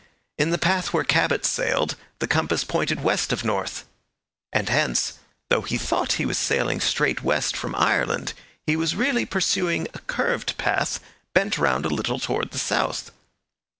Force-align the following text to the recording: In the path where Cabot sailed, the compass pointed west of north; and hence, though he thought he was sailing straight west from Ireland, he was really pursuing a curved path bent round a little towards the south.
In 0.39 0.49
the 0.49 0.57
path 0.57 0.91
where 0.91 1.03
Cabot 1.03 1.45
sailed, 1.45 1.95
the 2.17 2.27
compass 2.27 2.63
pointed 2.63 3.03
west 3.03 3.31
of 3.31 3.45
north; 3.45 3.85
and 4.51 4.67
hence, 4.67 5.19
though 5.49 5.61
he 5.61 5.77
thought 5.77 6.13
he 6.13 6.25
was 6.25 6.39
sailing 6.39 6.79
straight 6.79 7.21
west 7.21 7.55
from 7.55 7.75
Ireland, 7.75 8.33
he 8.65 8.75
was 8.75 8.95
really 8.95 9.27
pursuing 9.27 9.87
a 9.93 9.99
curved 9.99 10.57
path 10.57 11.01
bent 11.35 11.59
round 11.59 11.85
a 11.85 11.89
little 11.89 12.17
towards 12.17 12.49
the 12.51 12.57
south. 12.57 13.11